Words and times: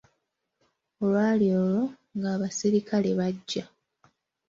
Olwaali 1.03 1.47
olwo, 1.61 1.83
nga 2.17 2.29
abasirikale 2.35 3.09
bajja. 3.19 3.63